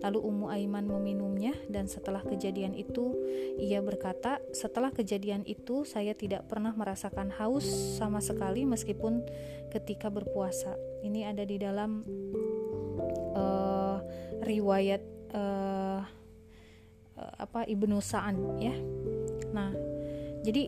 Lalu 0.04 0.20
Ummu 0.20 0.52
Aiman 0.52 0.84
meminumnya 0.84 1.56
dan 1.72 1.88
setelah 1.88 2.20
kejadian 2.20 2.76
itu 2.76 3.16
ia 3.56 3.80
berkata, 3.80 4.44
"Setelah 4.52 4.92
kejadian 4.92 5.48
itu 5.48 5.88
saya 5.88 6.12
tidak 6.12 6.52
pernah 6.52 6.76
merasakan 6.76 7.32
haus 7.40 7.64
sama 7.96 8.20
sekali 8.20 8.68
meskipun 8.68 9.24
ketika 9.72 10.12
berpuasa." 10.12 10.76
Ini 11.08 11.32
ada 11.32 11.48
di 11.48 11.56
dalam 11.56 12.04
uh, 13.32 13.98
riwayat 14.44 15.04
uh, 15.32 16.04
apa 17.16 17.64
Ibnu 17.64 18.04
Sa'an 18.04 18.60
ya. 18.60 18.76
Nah, 19.56 19.72
jadi 20.44 20.68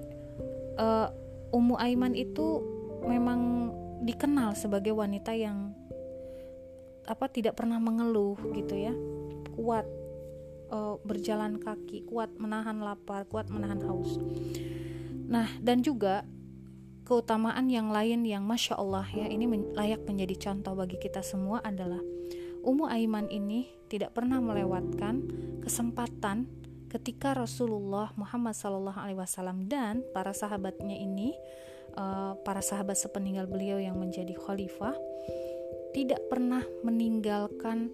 uh, 0.80 1.12
Ummu 1.51 1.75
Aiman 1.75 2.15
itu 2.15 2.63
memang 3.04 3.72
dikenal 4.04 4.56
sebagai 4.56 4.96
wanita 4.96 5.36
yang 5.36 5.75
apa 7.06 7.30
tidak 7.30 7.58
pernah 7.58 7.77
mengeluh 7.77 8.38
gitu 8.54 8.75
ya. 8.75 8.96
Kuat 9.55 9.88
uh, 10.69 11.00
berjalan 11.01 11.57
kaki, 11.57 12.05
kuat 12.05 12.35
menahan 12.38 12.79
lapar, 12.83 13.25
kuat 13.25 13.47
menahan 13.47 13.79
haus. 13.88 14.19
Nah, 15.25 15.50
dan 15.63 15.81
juga 15.81 16.27
keutamaan 17.07 17.69
yang 17.69 17.93
lain 17.93 18.25
yang 18.25 18.41
masya 18.41 18.81
Allah 18.81 19.05
ya 19.13 19.29
ini 19.29 19.45
men 19.45 19.77
layak 19.77 20.09
menjadi 20.09 20.50
contoh 20.50 20.74
bagi 20.74 20.97
kita 20.97 21.21
semua 21.21 21.62
adalah 21.62 22.01
Ummu 22.65 22.89
Aiman 22.89 23.29
ini 23.29 23.69
tidak 23.85 24.17
pernah 24.17 24.41
melewatkan 24.41 25.21
kesempatan 25.62 26.50
ketika 26.89 27.38
Rasulullah 27.38 28.09
Muhammad 28.17 28.57
SAW 28.57 29.69
dan 29.69 30.01
para 30.15 30.33
sahabatnya 30.33 30.97
ini, 30.97 31.38
uh, 31.93 32.33
para 32.41 32.65
sahabat 32.65 32.97
sepeninggal 32.97 33.45
beliau 33.45 33.77
yang 33.77 34.01
menjadi 34.01 34.33
khalifah, 34.33 34.97
tidak 35.93 36.25
pernah 36.25 36.65
meninggalkan 36.81 37.93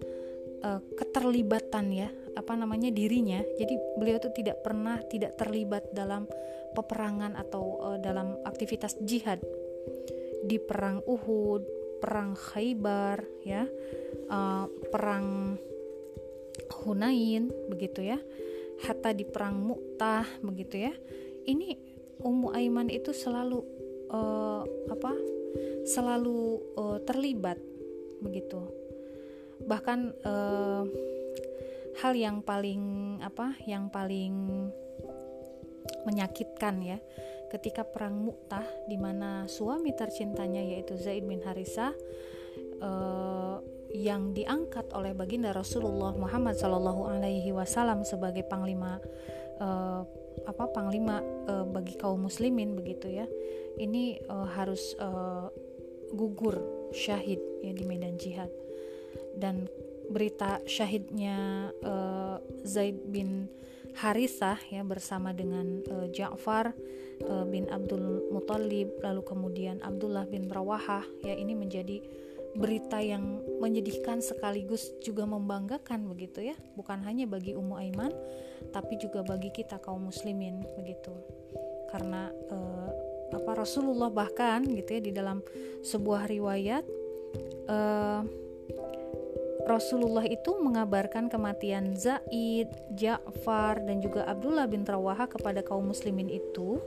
uh, 0.64 0.80
keterlibatan 0.96 1.92
ya, 1.92 2.08
apa 2.38 2.56
namanya 2.56 2.88
dirinya. 2.88 3.42
Jadi 3.58 3.74
beliau 3.98 4.18
itu 4.18 4.30
tidak 4.32 4.62
pernah 4.64 5.02
tidak 5.10 5.36
terlibat 5.36 5.90
dalam 5.92 6.26
peperangan 6.72 7.36
atau 7.36 7.78
uh, 7.82 7.98
dalam 8.00 8.38
aktivitas 8.46 8.96
jihad. 9.04 9.42
Di 10.42 10.58
perang 10.58 11.02
Uhud, 11.06 11.62
perang 12.02 12.34
Khaybar, 12.34 13.22
ya 13.46 13.66
uh, 14.30 14.66
perang 14.90 15.58
Hunain 16.82 17.48
begitu 17.70 18.02
ya 18.02 18.18
hatta 18.82 19.14
di 19.14 19.22
perang 19.22 19.62
Mu'tah 19.62 20.26
begitu 20.42 20.90
ya. 20.90 20.92
Ini 21.46 21.78
Ummu 22.22 22.54
Aiman 22.54 22.90
itu 22.90 23.10
selalu 23.10 23.62
uh, 24.10 24.62
apa 24.90 25.12
selalu 25.86 26.62
uh, 26.78 26.98
terlibat 27.02 27.58
begitu 28.22 28.62
bahkan 29.66 30.14
uh, 30.26 30.84
hal 32.00 32.12
yang 32.16 32.40
paling 32.40 33.16
apa 33.20 33.54
yang 33.68 33.92
paling 33.92 34.68
menyakitkan 36.06 36.82
ya 36.82 36.98
ketika 37.52 37.84
perang 37.84 38.16
Mu'tah 38.24 38.64
di 38.88 38.96
mana 38.96 39.44
suami 39.44 39.92
tercintanya 39.92 40.62
yaitu 40.62 40.96
Zaid 40.96 41.28
bin 41.28 41.44
Harisah 41.44 41.92
uh, 42.80 43.60
yang 43.92 44.32
diangkat 44.32 44.88
oleh 44.96 45.12
baginda 45.12 45.52
Rasulullah 45.52 46.16
Muhammad 46.16 46.56
Shallallahu 46.56 47.12
Alaihi 47.12 47.52
Wasallam 47.52 48.08
sebagai 48.08 48.48
panglima 48.48 48.96
uh, 49.60 50.00
apa 50.48 50.64
panglima 50.72 51.20
uh, 51.44 51.68
bagi 51.68 52.00
kaum 52.00 52.24
muslimin 52.24 52.72
begitu 52.72 53.12
ya 53.12 53.28
ini 53.76 54.16
uh, 54.32 54.48
harus 54.48 54.96
uh, 54.96 55.52
gugur 56.16 56.56
syahid 56.96 57.40
ya 57.60 57.76
di 57.76 57.84
medan 57.84 58.16
jihad 58.16 58.48
dan 59.36 59.68
berita 60.12 60.60
syahidnya 60.68 61.70
uh, 61.82 62.36
Zaid 62.68 63.00
bin 63.08 63.48
Harithah 63.96 64.60
ya 64.72 64.84
bersama 64.84 65.32
dengan 65.36 65.84
uh, 65.88 66.08
Ja'far 66.12 66.72
uh, 67.24 67.44
bin 67.48 67.68
Abdul 67.68 68.28
Muthalib 68.32 68.92
lalu 69.04 69.22
kemudian 69.24 69.80
Abdullah 69.84 70.24
bin 70.28 70.48
Rawahah 70.48 71.04
ya 71.24 71.36
ini 71.36 71.56
menjadi 71.56 72.00
berita 72.52 73.00
yang 73.00 73.40
menyedihkan 73.64 74.20
sekaligus 74.20 74.92
juga 75.00 75.24
membanggakan 75.24 76.04
begitu 76.04 76.52
ya. 76.52 76.56
Bukan 76.76 77.00
hanya 77.04 77.24
bagi 77.24 77.56
Ummu 77.56 77.80
Aiman 77.80 78.12
tapi 78.76 79.00
juga 79.00 79.24
bagi 79.24 79.48
kita 79.48 79.80
kaum 79.80 80.12
muslimin 80.12 80.60
begitu. 80.76 81.12
Karena 81.88 82.28
uh, 82.52 82.90
apa 83.32 83.64
Rasulullah 83.64 84.12
bahkan 84.12 84.60
gitu 84.68 85.00
ya 85.00 85.00
di 85.00 85.12
dalam 85.12 85.40
sebuah 85.80 86.28
riwayat 86.28 86.84
uh, 87.72 88.20
Rasulullah 89.62 90.26
itu 90.26 90.58
mengabarkan 90.58 91.30
kematian 91.30 91.94
Zaid, 91.94 92.68
Ja'far 92.98 93.78
dan 93.86 94.02
juga 94.02 94.26
Abdullah 94.26 94.66
bin 94.66 94.82
Rawaha 94.82 95.30
kepada 95.30 95.62
kaum 95.62 95.86
muslimin 95.86 96.26
itu 96.26 96.82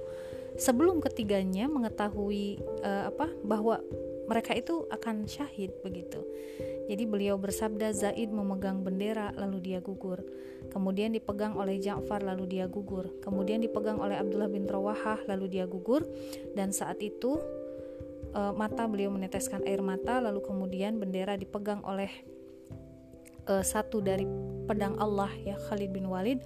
sebelum 0.60 1.00
ketiganya 1.00 1.68
mengetahui 1.72 2.60
uh, 2.84 3.12
apa 3.12 3.32
bahwa 3.44 3.80
mereka 4.26 4.58
itu 4.58 4.90
akan 4.90 5.30
syahid 5.30 5.72
begitu. 5.86 6.20
Jadi 6.86 7.04
beliau 7.10 7.38
bersabda 7.38 7.94
Zaid 7.94 8.30
memegang 8.30 8.86
bendera 8.86 9.34
lalu 9.34 9.58
dia 9.62 9.80
gugur. 9.82 10.22
Kemudian 10.70 11.14
dipegang 11.14 11.58
oleh 11.58 11.82
Ja'far 11.82 12.22
lalu 12.22 12.46
dia 12.58 12.66
gugur. 12.70 13.10
Kemudian 13.22 13.62
dipegang 13.62 13.98
oleh 13.98 14.18
Abdullah 14.18 14.50
bin 14.50 14.70
Rawahah 14.70 15.26
lalu 15.26 15.50
dia 15.50 15.66
gugur 15.66 16.06
dan 16.54 16.70
saat 16.70 17.02
itu 17.02 17.42
e, 18.34 18.42
mata 18.54 18.86
beliau 18.86 19.10
meneteskan 19.10 19.66
air 19.66 19.82
mata 19.82 20.22
lalu 20.22 20.46
kemudian 20.46 21.02
bendera 21.02 21.40
dipegang 21.40 21.82
oleh 21.86 22.10
e, 23.46 23.62
satu 23.62 24.02
dari 24.02 24.26
pedang 24.66 24.98
Allah 24.98 25.30
ya 25.46 25.56
Khalid 25.70 25.94
bin 25.94 26.10
Walid 26.10 26.42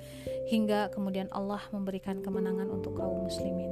hingga 0.51 0.91
kemudian 0.91 1.31
Allah 1.31 1.63
memberikan 1.71 2.19
kemenangan 2.19 2.67
untuk 2.67 2.99
kaum 2.99 3.25
muslimin. 3.25 3.71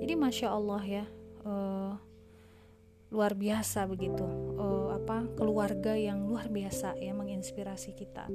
Jadi 0.00 0.12
masya 0.16 0.48
Allah 0.52 0.82
ya. 0.82 1.04
E, 1.44 1.52
luar 3.14 3.38
biasa 3.38 3.86
begitu 3.86 4.26
uh, 4.58 4.98
apa 4.98 5.22
keluarga 5.38 5.94
yang 5.94 6.26
luar 6.26 6.50
biasa 6.50 6.98
ya 6.98 7.14
menginspirasi 7.14 7.94
kita 7.94 8.26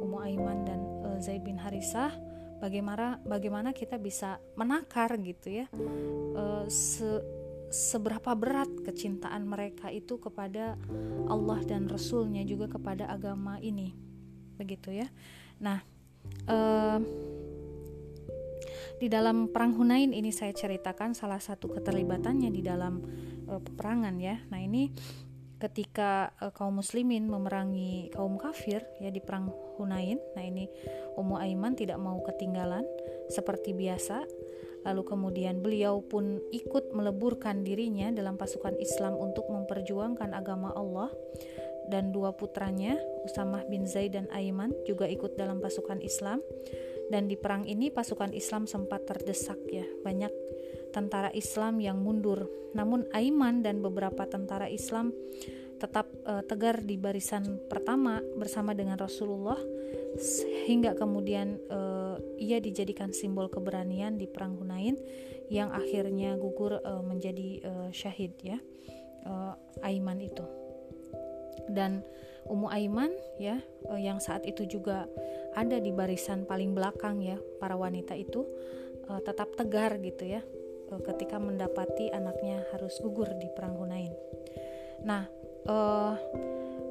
Ummu 0.00 0.24
Aiman 0.24 0.64
dan 0.64 0.80
uh, 1.04 1.18
Zaid 1.20 1.44
bin 1.44 1.60
Harisah 1.60 2.16
bagaimana 2.56 3.20
bagaimana 3.28 3.76
kita 3.76 4.00
bisa 4.00 4.40
menakar 4.56 5.12
gitu 5.20 5.60
ya 5.60 5.66
uh, 6.32 6.64
se 6.72 7.04
seberapa 7.70 8.32
berat 8.38 8.70
kecintaan 8.86 9.46
mereka 9.46 9.90
itu 9.90 10.16
kepada 10.22 10.78
Allah 11.26 11.60
dan 11.66 11.90
Rasulnya 11.90 12.46
juga 12.46 12.70
kepada 12.70 13.10
agama 13.10 13.58
ini 13.58 13.94
begitu 14.56 14.94
ya 14.94 15.08
nah 15.58 15.82
uh, 16.46 17.00
di 18.96 19.12
dalam 19.12 19.52
perang 19.52 19.76
Hunain 19.76 20.16
ini 20.16 20.32
saya 20.32 20.56
ceritakan 20.56 21.12
salah 21.12 21.36
satu 21.36 21.68
keterlibatannya 21.68 22.48
di 22.48 22.64
dalam 22.64 23.04
uh, 23.44 23.60
peperangan 23.60 24.16
ya. 24.16 24.40
Nah, 24.48 24.56
ini 24.56 24.88
ketika 25.60 26.32
uh, 26.40 26.52
kaum 26.52 26.80
muslimin 26.80 27.28
memerangi 27.28 28.12
kaum 28.16 28.40
kafir 28.40 28.80
ya 28.96 29.12
di 29.12 29.20
perang 29.20 29.52
Hunain. 29.76 30.16
Nah, 30.32 30.44
ini 30.44 30.64
Ummu 31.16 31.36
Aiman 31.36 31.76
tidak 31.76 32.00
mau 32.00 32.24
ketinggalan 32.24 32.88
seperti 33.28 33.76
biasa. 33.76 34.24
Lalu 34.86 35.02
kemudian 35.02 35.58
beliau 35.58 35.98
pun 35.98 36.38
ikut 36.54 36.94
meleburkan 36.94 37.66
dirinya 37.66 38.14
dalam 38.14 38.38
pasukan 38.38 38.78
Islam 38.78 39.18
untuk 39.18 39.50
memperjuangkan 39.50 40.30
agama 40.30 40.70
Allah. 40.78 41.10
Dan 41.86 42.10
dua 42.10 42.34
putranya 42.34 42.98
Usamah 43.22 43.62
bin 43.70 43.86
Zaid 43.86 44.18
dan 44.18 44.26
Aiman 44.34 44.74
juga 44.86 45.06
ikut 45.06 45.34
dalam 45.34 45.58
pasukan 45.58 45.98
Islam. 46.02 46.42
Dan 47.10 47.30
di 47.30 47.38
perang 47.38 47.62
ini 47.66 47.90
pasukan 47.90 48.34
Islam 48.34 48.66
sempat 48.66 49.06
terdesak 49.06 49.58
ya 49.70 49.86
banyak 50.02 50.30
tentara 50.90 51.30
Islam 51.34 51.78
yang 51.78 52.02
mundur. 52.02 52.50
Namun 52.74 53.06
Aiman 53.14 53.62
dan 53.62 53.82
beberapa 53.82 54.26
tentara 54.26 54.66
Islam 54.66 55.14
tetap 55.76 56.08
uh, 56.24 56.40
tegar 56.42 56.80
di 56.80 56.96
barisan 56.96 57.60
pertama 57.68 58.24
bersama 58.40 58.72
dengan 58.72 58.96
Rasulullah 58.96 59.60
hingga 60.64 60.96
kemudian 60.96 61.60
ia 62.36 62.58
dijadikan 62.60 63.12
simbol 63.12 63.48
keberanian 63.48 64.16
di 64.20 64.26
perang 64.28 64.56
Hunain 64.58 64.96
yang 65.52 65.70
akhirnya 65.70 66.34
gugur 66.36 66.80
uh, 66.82 67.02
menjadi 67.02 67.62
uh, 67.62 67.88
syahid 67.94 68.34
ya 68.42 68.58
uh, 69.26 69.54
Aiman 69.82 70.18
itu 70.22 70.42
dan 71.70 72.02
Ummu 72.46 72.70
Aiman 72.70 73.10
ya 73.42 73.58
uh, 73.90 73.98
yang 73.98 74.22
saat 74.22 74.46
itu 74.46 74.66
juga 74.66 75.10
ada 75.56 75.80
di 75.80 75.90
barisan 75.90 76.46
paling 76.46 76.76
belakang 76.76 77.18
ya 77.22 77.38
para 77.58 77.74
wanita 77.74 78.14
itu 78.14 78.46
uh, 79.10 79.20
tetap 79.22 79.54
tegar 79.58 79.98
gitu 79.98 80.26
ya 80.26 80.42
uh, 80.92 81.00
ketika 81.02 81.40
mendapati 81.42 82.10
anaknya 82.14 82.62
harus 82.70 82.98
gugur 83.02 83.30
di 83.38 83.48
perang 83.50 83.74
Hunain. 83.74 84.14
Nah, 85.02 85.26
uh, 85.66 86.14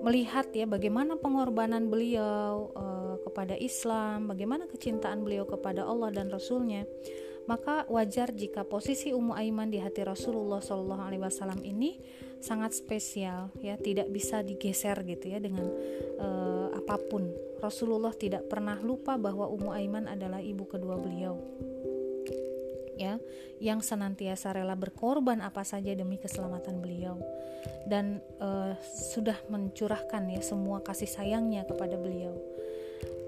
melihat 0.05 0.51
ya 0.53 0.69
bagaimana 0.69 1.17
pengorbanan 1.17 1.89
beliau 1.89 2.69
uh, 2.75 3.04
kepada 3.25 3.57
Islam, 3.57 4.29
bagaimana 4.29 4.69
kecintaan 4.69 5.25
beliau 5.25 5.49
kepada 5.49 5.81
Allah 5.81 6.13
dan 6.13 6.29
Rasulnya, 6.29 6.85
maka 7.49 7.85
wajar 7.89 8.29
jika 8.33 8.61
posisi 8.65 9.13
Ummu 9.13 9.33
Aiman 9.33 9.73
di 9.73 9.81
hati 9.81 10.05
Rasulullah 10.05 10.61
Shallallahu 10.61 11.01
Alaihi 11.01 11.23
Wasallam 11.25 11.61
ini 11.65 11.97
sangat 12.37 12.77
spesial, 12.77 13.49
ya 13.61 13.77
tidak 13.81 14.09
bisa 14.13 14.45
digeser 14.45 15.01
gitu 15.05 15.33
ya 15.33 15.41
dengan 15.41 15.65
uh, 16.21 16.69
apa 16.77 17.01
pun. 17.09 17.29
Rasulullah 17.57 18.13
tidak 18.13 18.45
pernah 18.45 18.77
lupa 18.77 19.17
bahwa 19.17 19.49
Ummu 19.49 19.73
Aiman 19.73 20.05
adalah 20.05 20.37
ibu 20.37 20.69
kedua 20.69 21.01
beliau 21.01 21.41
ya 22.95 23.19
yang 23.59 23.83
senantiasa 23.83 24.55
rela 24.55 24.75
berkorban 24.75 25.43
apa 25.43 25.67
saja 25.67 25.91
demi 25.93 26.15
keselamatan 26.15 26.79
beliau 26.79 27.19
dan 27.87 28.23
uh, 28.39 28.75
sudah 28.83 29.35
mencurahkan 29.51 30.31
ya 30.31 30.41
semua 30.41 30.81
kasih 30.81 31.07
sayangnya 31.07 31.67
kepada 31.67 31.99
beliau 31.99 32.35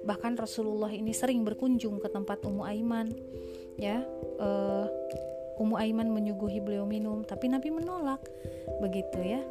bahkan 0.07 0.39
Rasulullah 0.39 0.87
ini 0.87 1.11
sering 1.11 1.43
berkunjung 1.43 1.99
ke 1.99 2.07
tempat 2.07 2.47
Ummu 2.47 2.63
Aiman 2.63 3.11
ya. 3.75 3.99
Uh, 4.39 4.87
Ummu 5.59 5.75
Aiman 5.75 6.07
menyuguhi 6.07 6.63
beliau 6.63 6.87
minum 6.87 7.27
tapi 7.27 7.51
Nabi 7.51 7.67
menolak 7.75 8.23
begitu 8.79 9.19
ya. 9.19 9.43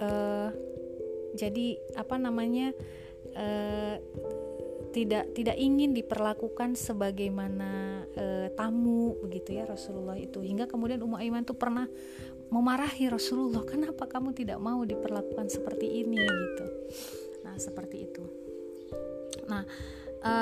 Uh, 0.00 0.48
jadi 1.36 1.76
apa 2.00 2.16
namanya 2.16 2.72
uh, 3.36 4.00
tidak 4.88 5.36
tidak 5.36 5.60
ingin 5.60 5.92
diperlakukan 5.92 6.72
sebagaimana 6.72 8.02
e, 8.16 8.48
tamu 8.56 9.20
begitu 9.20 9.60
ya 9.60 9.68
Rasulullah 9.68 10.16
itu. 10.16 10.40
Hingga 10.40 10.64
kemudian 10.64 11.04
Ummu 11.04 11.20
Aiman 11.20 11.44
tuh 11.44 11.60
pernah 11.60 11.84
memarahi 12.48 13.12
Rasulullah 13.12 13.68
kenapa 13.68 14.08
kamu 14.08 14.32
tidak 14.32 14.56
mau 14.56 14.80
diperlakukan 14.88 15.52
seperti 15.52 16.02
ini? 16.02 16.16
Gitu. 16.16 16.66
Nah 17.44 17.60
seperti 17.60 18.08
itu 18.08 18.47
nah 19.48 19.64
e, 20.22 20.32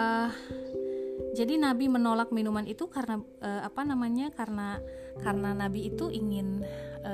jadi 1.32 1.56
Nabi 1.56 1.88
menolak 1.88 2.34
minuman 2.34 2.66
itu 2.68 2.90
karena 2.90 3.22
e, 3.40 3.50
apa 3.64 3.86
namanya 3.86 4.34
karena 4.34 4.82
karena 5.22 5.56
Nabi 5.56 5.88
itu 5.88 6.12
ingin 6.12 6.66
e, 7.00 7.12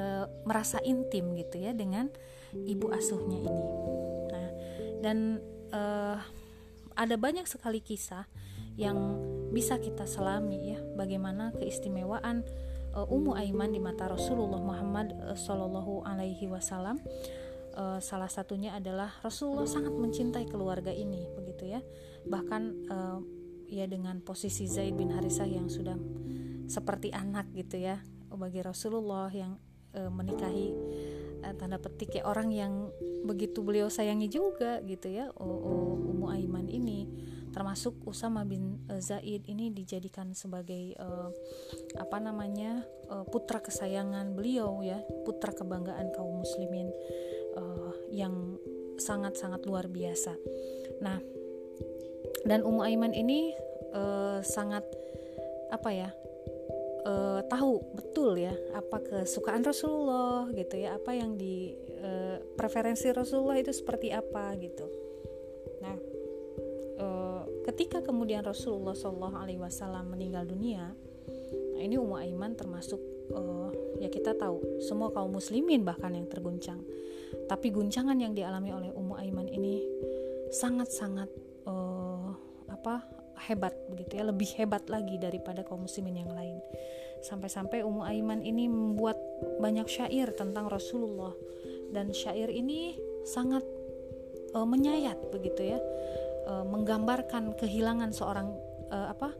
merasa 0.48 0.80
intim 0.82 1.36
gitu 1.38 1.60
ya 1.62 1.76
dengan 1.76 2.10
ibu 2.52 2.90
asuhnya 2.90 3.38
ini. 3.38 3.64
Nah 4.32 4.48
dan 5.02 5.18
ada 6.92 7.16
banyak 7.16 7.48
sekali 7.48 7.80
kisah 7.80 8.28
yang 8.76 9.16
bisa 9.52 9.76
kita 9.76 10.08
selami 10.08 10.76
ya 10.76 10.78
bagaimana 10.96 11.52
keistimewaan 11.56 12.44
uh, 12.96 13.04
Ummu 13.08 13.36
Aiman 13.36 13.72
di 13.72 13.80
mata 13.80 14.08
Rasulullah 14.08 14.60
Muhammad 14.60 15.12
uh, 15.20 15.36
Shallallahu 15.36 16.08
Alaihi 16.08 16.48
Wasallam 16.48 17.00
uh, 17.76 17.98
salah 17.98 18.28
satunya 18.28 18.76
adalah 18.76 19.12
Rasulullah 19.20 19.68
sangat 19.68 19.92
mencintai 19.92 20.46
keluarga 20.48 20.92
ini 20.92 21.28
begitu 21.36 21.68
ya. 21.68 21.80
Bahkan 22.28 22.62
uh, 22.88 23.18
ya 23.68 23.88
dengan 23.88 24.20
posisi 24.20 24.68
Zaid 24.68 24.96
bin 24.96 25.10
Harisah 25.12 25.48
yang 25.48 25.72
sudah 25.72 25.96
seperti 26.68 27.12
anak 27.12 27.50
gitu 27.52 27.80
ya 27.80 28.00
bagi 28.32 28.60
Rasulullah 28.64 29.28
yang 29.32 29.56
uh, 29.96 30.12
menikahi 30.12 30.72
tanda 31.58 31.74
petik 31.74 32.14
ya 32.14 32.22
orang 32.22 32.54
yang 32.54 32.94
begitu 33.26 33.66
beliau 33.66 33.90
sayangi 33.90 34.30
juga 34.30 34.78
gitu 34.86 35.10
ya 35.10 35.34
Ummu 35.34 36.30
Aiman 36.30 36.70
ini. 36.70 37.10
Termasuk 37.52 38.08
Usama 38.08 38.48
bin 38.48 38.80
Zaid 38.96 39.44
ini 39.44 39.68
dijadikan 39.68 40.32
sebagai 40.32 40.96
uh, 40.96 41.28
apa 42.00 42.16
namanya 42.16 42.80
uh, 43.12 43.28
putra 43.28 43.60
kesayangan 43.60 44.32
beliau 44.32 44.80
ya 44.80 44.96
putra 45.28 45.52
kebanggaan 45.52 46.08
kaum 46.16 46.40
muslimin 46.40 46.88
uh, 47.56 47.92
yang 48.12 48.58
sangat-sangat 49.00 49.64
luar 49.64 49.88
biasa. 49.88 50.36
Nah, 51.00 51.18
dan 52.46 52.62
Ummu 52.62 52.82
Aiman 52.84 53.14
ini 53.16 53.54
uh, 53.94 54.42
sangat 54.44 54.84
apa 55.72 55.88
ya 55.88 56.10
uh, 57.08 57.40
tahu 57.48 57.80
betul 57.96 58.36
ya 58.36 58.52
apa 58.76 59.00
kesukaan 59.00 59.64
Rasulullah 59.64 60.52
gitu 60.52 60.76
ya 60.76 61.00
apa 61.00 61.16
yang 61.16 61.40
di 61.40 61.72
uh, 62.04 62.36
preferensi 62.54 63.08
Rasulullah 63.08 63.56
itu 63.56 63.72
seperti 63.72 64.12
apa 64.12 64.52
gitu. 64.60 64.84
Nah 65.80 66.12
ketika 67.62 68.02
kemudian 68.02 68.42
Rasulullah 68.42 68.94
Shallallahu 68.94 69.36
Alaihi 69.38 69.60
Wasallam 69.62 70.12
meninggal 70.12 70.46
dunia 70.46 70.92
nah 71.72 71.80
ini 71.80 71.96
Ummu 71.96 72.18
Aiman 72.18 72.58
termasuk 72.58 72.98
uh, 73.32 73.70
ya 74.02 74.10
kita 74.10 74.34
tahu 74.34 74.82
semua 74.82 75.14
kaum 75.14 75.30
muslimin 75.30 75.86
bahkan 75.86 76.10
yang 76.12 76.26
terguncang 76.26 76.82
tapi 77.48 77.68
guncangan 77.68 78.16
yang 78.16 78.32
dialami 78.32 78.70
oleh 78.72 78.90
Ummu 78.92 79.14
Aiman 79.18 79.48
ini 79.48 79.84
sangat-sangat 80.52 81.28
uh, 81.68 82.32
apa 82.68 83.04
hebat 83.48 83.74
begitu 83.88 84.20
ya. 84.20 84.24
Lebih 84.28 84.48
hebat 84.60 84.86
lagi 84.92 85.16
daripada 85.16 85.64
kaum 85.64 85.84
muslimin 85.88 86.22
yang 86.24 86.32
lain. 86.32 86.60
Sampai-sampai 87.22 87.86
Ummu 87.86 88.02
Aiman 88.04 88.42
ini 88.44 88.68
membuat 88.68 89.16
banyak 89.62 89.88
syair 89.88 90.32
tentang 90.36 90.68
Rasulullah. 90.68 91.32
Dan 91.92 92.12
syair 92.12 92.48
ini 92.48 92.96
sangat 93.28 93.64
uh, 94.56 94.66
menyayat 94.66 95.18
begitu 95.32 95.76
ya. 95.76 95.80
Uh, 96.42 96.66
menggambarkan 96.66 97.54
kehilangan 97.54 98.10
seorang 98.10 98.50
uh, 98.90 99.14
apa 99.14 99.30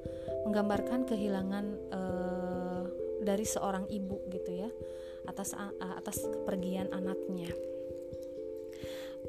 menggambarkan 0.47 1.03
kehilangan 1.03 1.67
uh, 1.91 2.83
dari 3.23 3.43
seorang 3.47 3.91
ibu 3.91 4.23
gitu 4.31 4.65
ya. 4.65 4.71
Atas 5.23 5.55
atas 5.79 6.19
kepergian 6.27 6.91
anaknya 6.91 7.55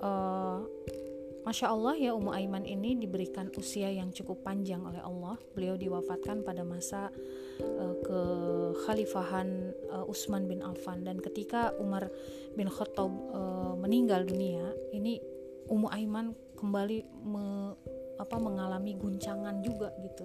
uh, 0.02 0.64
Masya 1.44 1.76
Allah 1.76 2.00
ya 2.00 2.16
Ummu 2.16 2.32
Aiman 2.32 2.64
ini 2.64 2.96
diberikan 2.96 3.52
usia 3.60 3.92
yang 3.92 4.16
cukup 4.16 4.48
panjang 4.48 4.80
oleh 4.80 5.04
Allah. 5.04 5.36
Beliau 5.52 5.76
diwafatkan 5.76 6.40
pada 6.40 6.64
masa 6.64 7.12
uh, 7.60 7.96
kekhalifahan 8.00 9.76
uh, 9.92 10.08
Utsman 10.08 10.48
bin 10.48 10.64
Affan. 10.64 11.04
Dan 11.04 11.20
ketika 11.20 11.76
Umar 11.84 12.08
bin 12.56 12.72
Khattab 12.72 13.12
uh, 13.12 13.76
meninggal 13.76 14.24
dunia, 14.24 14.72
ini 14.96 15.20
Ummu 15.68 15.92
Aiman 15.92 16.32
kembali 16.56 17.04
me, 17.28 17.76
apa 18.24 18.40
mengalami 18.40 18.96
guncangan 18.96 19.60
juga 19.60 19.92
gitu. 20.00 20.24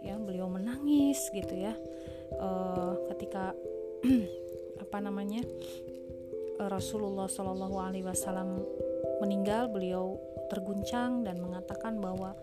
Ya 0.00 0.16
beliau 0.16 0.48
menangis 0.48 1.28
gitu 1.36 1.52
ya. 1.52 1.76
Uh, 2.40 2.96
ketika 3.12 3.52
apa 4.88 4.96
namanya 5.04 5.44
Rasulullah 6.56 7.28
Shallallahu 7.28 7.76
Alaihi 7.76 8.08
Wasallam 8.08 8.64
meninggal 9.18 9.70
beliau 9.70 10.18
terguncang 10.48 11.22
dan 11.26 11.38
mengatakan 11.42 12.00
bahwa 12.00 12.34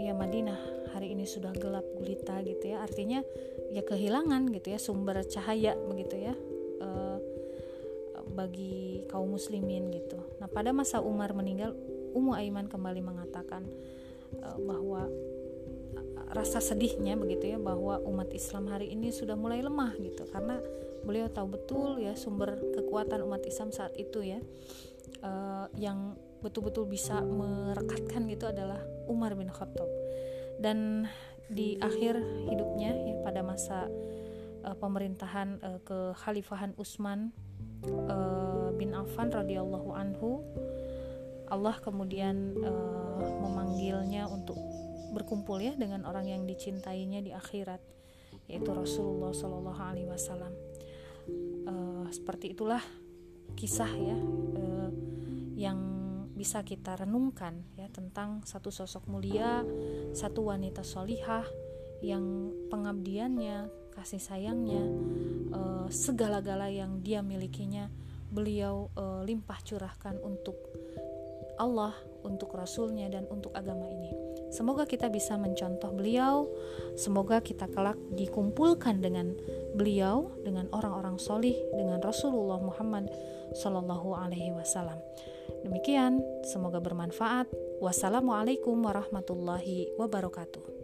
ya 0.00 0.16
Madinah 0.16 0.56
hari 0.96 1.12
ini 1.14 1.28
sudah 1.28 1.52
gelap 1.54 1.84
gulita 1.94 2.40
gitu 2.42 2.74
ya. 2.74 2.82
Artinya 2.82 3.20
ya 3.70 3.82
kehilangan 3.84 4.50
gitu 4.50 4.74
ya 4.74 4.78
sumber 4.80 5.22
cahaya 5.28 5.76
begitu 5.76 6.16
ya 6.18 6.34
uh, 6.82 7.18
bagi 8.34 9.06
kaum 9.06 9.36
muslimin 9.36 9.92
gitu. 9.94 10.18
Nah 10.42 10.48
pada 10.50 10.74
masa 10.74 10.98
Umar 11.04 11.34
meninggal 11.36 11.76
Ummu 12.10 12.34
Aiman 12.34 12.66
kembali 12.66 13.00
mengatakan 13.04 13.62
uh, 14.42 14.58
bahwa 14.58 15.06
uh, 15.06 16.28
rasa 16.34 16.58
sedihnya 16.58 17.14
begitu 17.14 17.54
ya 17.54 17.58
bahwa 17.60 18.02
umat 18.02 18.34
Islam 18.34 18.66
hari 18.70 18.90
ini 18.90 19.14
sudah 19.14 19.38
mulai 19.38 19.62
lemah 19.62 19.94
gitu. 20.00 20.26
Karena 20.26 20.58
beliau 21.00 21.32
tahu 21.32 21.56
betul 21.56 21.96
ya 22.02 22.12
sumber 22.12 22.60
kekuatan 22.76 23.24
umat 23.24 23.40
Islam 23.48 23.72
saat 23.72 23.96
itu 23.96 24.20
ya 24.20 24.40
uh, 25.22 25.66
yang 25.76 26.16
betul-betul 26.40 26.88
bisa 26.88 27.20
merekatkan 27.20 28.24
gitu 28.28 28.48
adalah 28.48 28.80
Umar 29.06 29.36
bin 29.36 29.52
Khattab 29.52 29.88
dan 30.60 31.08
di 31.50 31.76
akhir 31.82 32.20
hidupnya 32.46 32.94
ya 32.94 33.16
pada 33.26 33.40
masa 33.42 33.90
uh, 34.64 34.76
pemerintahan 34.76 35.60
uh, 35.60 35.80
kekhalifahan 35.82 36.72
Utsman 36.78 37.34
uh, 37.84 38.70
bin 38.76 38.96
Affan 38.96 39.28
radhiyallahu 39.32 39.90
anhu 39.92 40.44
Allah 41.50 41.74
kemudian 41.82 42.54
uh, 42.62 43.18
memanggilnya 43.42 44.30
untuk 44.30 44.56
berkumpul 45.10 45.58
ya 45.58 45.74
dengan 45.74 46.06
orang 46.06 46.30
yang 46.30 46.42
dicintainya 46.46 47.18
di 47.20 47.34
akhirat 47.34 47.82
yaitu 48.46 48.70
Rasulullah 48.70 49.34
Shallallahu 49.34 49.80
Alaihi 49.82 50.10
Wasallam. 50.10 50.54
Uh, 51.66 52.06
seperti 52.10 52.54
itulah 52.54 52.82
kisah 53.54 53.92
ya 53.92 54.18
uh, 54.56 54.90
yang 55.56 55.78
bisa 56.34 56.64
kita 56.64 56.96
renungkan 56.96 57.60
ya 57.76 57.84
tentang 57.92 58.40
satu 58.48 58.72
sosok 58.72 59.04
mulia, 59.12 59.60
satu 60.16 60.48
wanita 60.48 60.80
solihah 60.80 61.44
yang 62.00 62.48
pengabdiannya, 62.72 63.68
kasih 63.92 64.24
sayangnya, 64.24 64.80
uh, 65.52 65.86
segala-gala 65.92 66.72
yang 66.72 67.04
dia 67.04 67.20
milikinya 67.20 67.92
beliau 68.32 68.88
uh, 68.96 69.20
limpah 69.20 69.60
curahkan 69.60 70.16
untuk 70.24 70.56
Allah, 71.60 71.92
untuk 72.24 72.56
Rasulnya 72.56 73.12
dan 73.12 73.28
untuk 73.28 73.52
agama 73.52 73.84
ini. 73.92 74.29
Semoga 74.50 74.84
kita 74.86 75.06
bisa 75.06 75.38
mencontoh 75.38 75.94
beliau, 75.94 76.50
semoga 76.98 77.38
kita 77.38 77.70
kelak 77.70 77.96
dikumpulkan 78.14 78.98
dengan 78.98 79.38
beliau, 79.78 80.34
dengan 80.42 80.66
orang-orang 80.74 81.22
solih, 81.22 81.54
dengan 81.70 82.02
Rasulullah 82.02 82.58
Muhammad 82.58 83.06
Sallallahu 83.54 84.14
Alaihi 84.14 84.50
Wasallam. 84.54 84.98
Demikian, 85.62 86.22
semoga 86.46 86.82
bermanfaat. 86.82 87.50
Wassalamualaikum 87.78 88.76
warahmatullahi 88.82 89.94
wabarakatuh. 89.96 90.79